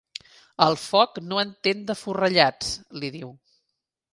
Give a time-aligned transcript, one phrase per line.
[0.67, 3.31] El foc no entén de forrellats, li diu.